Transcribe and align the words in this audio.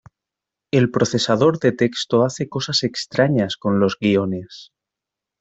El 0.71 0.89
procesador 0.89 1.59
de 1.59 1.73
texto 1.73 2.25
hace 2.25 2.49
cosas 2.49 2.81
extrañas 2.81 3.55
con 3.55 3.79
los 3.79 3.97
guiones. 3.99 4.71